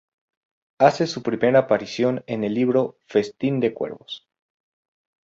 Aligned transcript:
Hace 0.79 1.05
su 1.05 1.21
primera 1.21 1.59
aparición 1.59 2.23
en 2.25 2.43
el 2.43 2.55
libro 2.55 2.97
"Festín 3.05 3.59
de 3.59 3.71
cuervos". 3.71 4.27